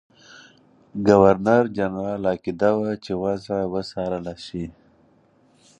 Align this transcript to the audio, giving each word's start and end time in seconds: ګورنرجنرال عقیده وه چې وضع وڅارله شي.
ګورنرجنرال 1.07 2.23
عقیده 2.31 2.69
وه 2.79 2.91
چې 3.03 3.11
وضع 3.23 3.57
وڅارله 3.73 4.33
شي. 4.45 4.65